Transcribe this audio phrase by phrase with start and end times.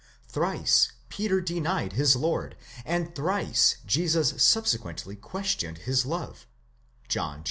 [0.27, 6.47] thrice Peter denied his Lord, and thrice Jesus subsequently questioned his love
[7.07, 7.39] (John xxi.).